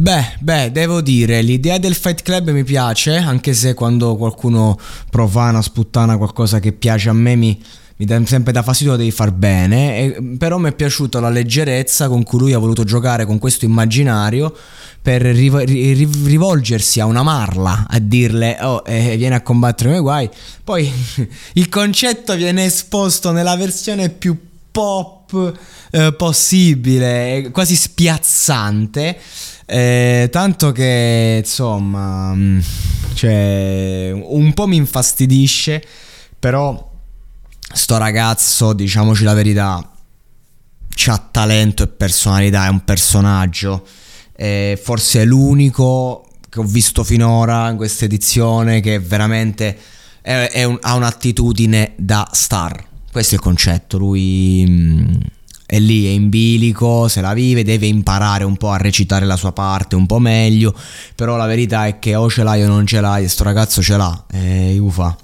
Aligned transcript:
Beh, 0.00 0.36
beh, 0.38 0.70
devo 0.70 1.00
dire, 1.00 1.42
l'idea 1.42 1.76
del 1.76 1.96
Fight 1.96 2.22
Club 2.22 2.50
mi 2.50 2.62
piace, 2.62 3.16
anche 3.16 3.52
se 3.52 3.74
quando 3.74 4.14
qualcuno 4.14 4.78
profana, 5.10 5.60
sputtana 5.60 6.16
qualcosa 6.16 6.60
che 6.60 6.70
piace 6.70 7.08
a 7.08 7.12
me 7.12 7.34
mi, 7.34 7.60
mi 7.96 8.06
dà 8.06 8.24
sempre 8.24 8.52
da 8.52 8.62
fastidio, 8.62 8.94
devi 8.94 9.10
far 9.10 9.32
bene, 9.32 9.98
e, 9.98 10.22
però 10.38 10.58
mi 10.58 10.68
è 10.68 10.72
piaciuta 10.72 11.18
la 11.18 11.30
leggerezza 11.30 12.06
con 12.06 12.22
cui 12.22 12.38
lui 12.38 12.52
ha 12.52 12.58
voluto 12.58 12.84
giocare 12.84 13.26
con 13.26 13.38
questo 13.38 13.64
immaginario 13.64 14.56
per 15.02 15.20
riv- 15.20 15.64
riv- 15.64 16.26
rivolgersi 16.26 17.00
a 17.00 17.04
una 17.04 17.24
marla, 17.24 17.88
a 17.90 17.98
dirle, 17.98 18.56
oh, 18.60 18.84
eh, 18.86 19.16
vieni 19.16 19.34
a 19.34 19.42
combattere 19.42 19.96
i 19.96 20.00
guai. 20.00 20.30
Poi 20.62 20.88
il 21.54 21.68
concetto 21.68 22.36
viene 22.36 22.66
esposto 22.66 23.32
nella 23.32 23.56
versione 23.56 24.10
più 24.10 24.47
pop 24.78 25.58
eh, 25.90 26.12
possibile, 26.12 27.50
quasi 27.52 27.74
spiazzante. 27.74 29.18
Eh, 29.66 30.28
tanto 30.30 30.70
che 30.70 31.42
insomma, 31.44 32.32
mm, 32.32 32.60
cioè, 33.14 34.12
un 34.14 34.54
po' 34.54 34.68
mi 34.68 34.76
infastidisce, 34.76 35.82
però 36.38 36.92
sto 37.72 37.96
ragazzo, 37.96 38.72
diciamoci 38.72 39.24
la 39.24 39.34
verità, 39.34 39.92
c'ha 40.94 41.28
talento 41.28 41.82
e 41.82 41.88
personalità, 41.88 42.66
è 42.66 42.68
un 42.68 42.84
personaggio. 42.84 43.84
Eh, 44.36 44.80
forse 44.80 45.22
è 45.22 45.24
l'unico 45.24 46.28
che 46.48 46.60
ho 46.60 46.64
visto 46.64 47.02
finora 47.02 47.68
in 47.68 47.76
questa 47.76 48.04
edizione 48.04 48.80
che 48.80 49.00
veramente 49.00 49.76
è, 50.22 50.50
è 50.52 50.62
un, 50.62 50.78
ha 50.80 50.94
un'attitudine 50.94 51.94
da 51.96 52.28
star. 52.30 52.87
Questo 53.10 53.34
è 53.34 53.38
il 53.38 53.42
concetto. 53.42 53.98
Lui. 53.98 54.64
Mh, 54.66 54.72
mm, 54.72 55.16
è 55.68 55.78
lì, 55.80 56.06
è 56.06 56.08
in 56.08 56.30
bilico, 56.30 57.08
se 57.08 57.20
la 57.20 57.34
vive, 57.34 57.62
deve 57.62 57.86
imparare 57.86 58.42
un 58.42 58.56
po' 58.56 58.70
a 58.70 58.78
recitare 58.78 59.26
la 59.26 59.36
sua 59.36 59.52
parte 59.52 59.96
un 59.96 60.06
po' 60.06 60.18
meglio, 60.18 60.74
però 61.14 61.36
la 61.36 61.44
verità 61.44 61.86
è 61.86 61.98
che 61.98 62.14
o 62.14 62.30
ce 62.30 62.42
l'hai 62.42 62.64
o 62.64 62.68
non 62.68 62.86
ce 62.86 63.02
l'hai, 63.02 63.28
sto 63.28 63.44
ragazzo 63.44 63.82
ce 63.82 63.98
l'ha, 63.98 64.24
e 64.32 64.78
ufa. 64.78 65.14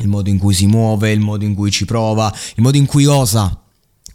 Il 0.00 0.08
modo 0.08 0.28
in 0.28 0.36
cui 0.36 0.52
si 0.52 0.66
muove, 0.66 1.10
il 1.10 1.20
modo 1.20 1.46
in 1.46 1.54
cui 1.54 1.70
ci 1.70 1.86
prova, 1.86 2.30
il 2.56 2.62
modo 2.62 2.76
in 2.76 2.84
cui 2.84 3.06
osa, 3.06 3.58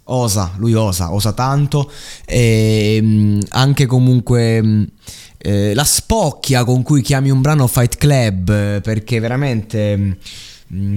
osa, 0.03 0.53
lui 0.57 0.75
osa, 0.75 1.11
osa 1.11 1.33
tanto, 1.33 1.91
e 2.23 2.99
mm, 3.01 3.39
anche 3.49 3.87
comunque 3.87 4.61
mm, 4.61 4.83
eh, 5.39 5.73
la 5.73 5.83
spocchia 5.83 6.63
con 6.63 6.83
cui 6.83 7.01
chiami 7.01 7.31
un 7.31 7.41
brano 7.41 7.65
Fight 7.65 7.97
Club, 7.97 8.81
perché 8.81 9.19
veramente 9.19 10.19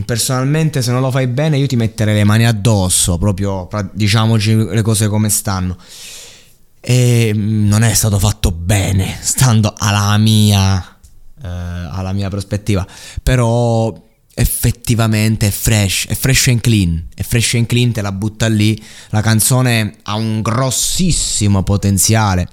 personalmente 0.05 0.83
se 0.83 0.93
non 0.93 1.01
lo 1.01 1.11
fai 1.11 1.27
bene 1.27 1.59
io 1.59 1.67
ti 1.67 1.77
metterei 1.77 2.15
le 2.15 2.25
mani 2.25 2.47
addosso, 2.47 3.19
proprio 3.19 3.69
diciamoci 3.93 4.55
le 4.55 4.83
cose 4.83 5.09
come 5.09 5.29
stanno. 5.29 5.77
E 6.81 7.33
mm, 7.35 7.67
non 7.67 7.83
è 7.83 7.93
stato 7.95 8.19
fatto 8.19 8.53
bene, 8.53 9.17
stando 9.23 9.75
alla 9.77 10.17
mia, 10.19 10.99
eh, 11.43 11.49
alla 11.49 12.13
mia 12.13 12.29
prospettiva, 12.29 12.87
però 13.23 13.93
effettivamente 14.37 15.49
è 15.49 15.51
fresh, 15.51 16.07
è 16.09 16.15
fresh 16.15 16.49
and 16.49 16.61
clean, 16.61 17.07
è 17.15 17.23
fresh 17.23 17.55
and 17.55 17.67
clean, 17.67 17.93
te 17.93 18.03
la 18.03 18.13
butta 18.13 18.49
lì, 18.49 18.81
la 19.11 19.23
canzone 19.23 19.97
ha 20.03 20.15
un 20.15 20.43
grossissimo 20.43 21.63
potenziale 21.63 22.49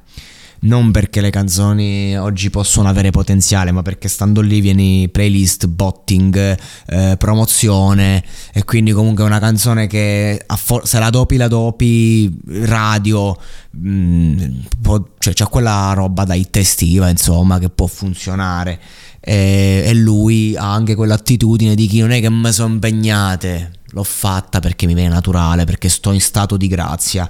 non 0.61 0.91
perché 0.91 1.21
le 1.21 1.29
canzoni 1.29 2.17
oggi 2.17 2.49
possono 2.49 2.87
avere 2.87 3.09
potenziale, 3.09 3.71
ma 3.71 3.81
perché 3.81 4.07
stando 4.07 4.41
lì 4.41 4.59
vieni 4.61 5.09
playlist, 5.09 5.67
botting, 5.67 6.57
eh, 6.87 7.15
promozione 7.17 8.23
e 8.53 8.63
quindi 8.63 8.91
comunque 8.91 9.23
una 9.23 9.39
canzone 9.39 9.87
che 9.87 10.45
for- 10.55 10.85
se 10.85 10.99
la 10.99 11.09
dopi 11.09 11.37
la 11.37 11.47
dopi 11.47 12.31
radio, 12.63 13.35
mh, 13.71 13.89
mm, 13.89 14.59
può, 14.81 15.03
cioè 15.17 15.33
c'è 15.33 15.45
quella 15.45 15.93
roba 15.93 16.25
da 16.25 16.35
hit 16.35 16.57
estiva 16.57 17.09
insomma 17.09 17.57
che 17.57 17.69
può 17.69 17.87
funzionare. 17.87 18.79
E, 19.23 19.83
e 19.85 19.93
lui 19.93 20.55
ha 20.55 20.73
anche 20.73 20.95
quell'attitudine 20.95 21.75
di 21.75 21.87
chi 21.87 21.99
non 21.99 22.11
è 22.11 22.19
che 22.21 22.29
mi 22.29 22.51
sono 22.51 22.73
impegnate, 22.73 23.71
l'ho 23.91 24.03
fatta 24.03 24.59
perché 24.59 24.85
mi 24.85 24.93
viene 24.93 25.09
naturale, 25.09 25.63
perché 25.63 25.89
sto 25.89 26.11
in 26.11 26.21
stato 26.21 26.57
di 26.57 26.67
grazia 26.67 27.27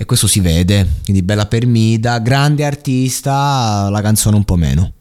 e 0.00 0.04
questo 0.04 0.28
si 0.28 0.38
vede, 0.38 0.86
quindi 1.02 1.24
bella 1.24 1.46
per 1.46 1.66
Mida, 1.66 2.20
grande 2.20 2.64
artista, 2.64 3.88
la 3.90 4.00
canzone 4.00 4.36
un 4.36 4.44
po' 4.44 4.54
meno. 4.54 4.92